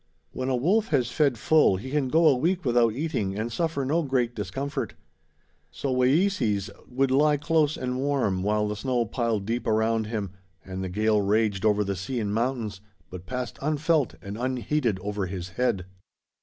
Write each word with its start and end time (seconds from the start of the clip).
When 0.31 0.49
a 0.49 0.55
wolf 0.55 0.87
has 0.87 1.11
fed 1.11 1.37
full 1.37 1.77
he 1.77 1.91
can 1.91 2.07
go 2.07 2.25
a 2.27 2.35
week 2.35 2.65
without 2.65 2.93
eating 2.93 3.37
and 3.37 3.51
suffer 3.51 3.85
no 3.85 4.01
great 4.01 4.33
discomfort. 4.33 4.95
So 5.69 5.93
Wayeeses 5.93 6.71
would 6.89 7.11
lie 7.11 7.37
close 7.37 7.77
and 7.77 7.99
warm 7.99 8.41
while 8.41 8.67
the 8.67 8.75
snow 8.75 9.05
piled 9.05 9.45
deep 9.45 9.67
around 9.67 10.07
him 10.07 10.31
and 10.65 10.83
the 10.83 10.89
gale 10.89 11.21
raged 11.21 11.65
over 11.65 11.83
the 11.83 11.95
sea 11.95 12.19
and 12.19 12.33
mountains, 12.33 12.81
but 13.11 13.27
passed 13.27 13.59
unfelt 13.61 14.15
and 14.23 14.39
unheeded 14.39 14.97
over 15.01 15.27
his 15.27 15.49
head. 15.49 15.85